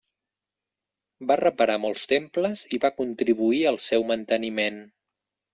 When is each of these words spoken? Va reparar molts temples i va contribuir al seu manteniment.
Va 1.31 1.37
reparar 1.41 1.75
molts 1.83 2.07
temples 2.15 2.65
i 2.77 2.81
va 2.87 2.93
contribuir 3.03 3.63
al 3.73 3.81
seu 3.89 4.11
manteniment. 4.15 4.85